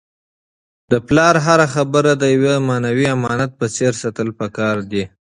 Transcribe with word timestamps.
د 0.91 0.93
پلار 1.07 1.35
هره 1.45 1.67
خبره 1.75 2.11
د 2.21 2.23
یو 2.35 2.45
معنوي 2.67 3.07
امانت 3.17 3.51
په 3.59 3.65
څېر 3.75 3.91
ساتل 4.01 4.29
پکار 4.39 4.75
دي. 4.91 5.03